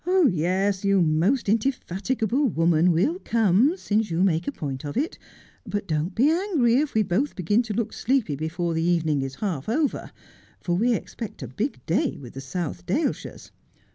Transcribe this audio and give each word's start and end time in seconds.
Yes, 0.31 0.83
you 0.83 0.99
most 0.99 1.47
indefatigable 1.47 2.47
woman, 2.47 2.91
we'll 2.91 3.19
come, 3.19 3.77
since 3.77 4.09
you 4.09 4.23
make 4.23 4.47
a 4.47 4.51
point 4.51 4.83
of 4.83 4.97
it. 4.97 5.19
But 5.63 5.87
don't 5.87 6.15
be 6.15 6.31
angry 6.31 6.77
if 6.77 6.95
we 6.95 7.03
both 7.03 7.35
begin 7.35 7.61
to 7.61 7.73
look 7.75 7.93
sleepy 7.93 8.35
before 8.35 8.73
the 8.73 8.81
evening 8.81 9.21
is 9.21 9.35
half 9.35 9.69
over, 9.69 10.11
for 10.59 10.73
we 10.75 10.95
expect 10.95 11.43
a 11.43 11.47
big 11.47 11.85
day 11.85 12.17
with 12.19 12.33
the 12.33 12.41
South 12.41 12.83
Daleshire. 12.87 13.51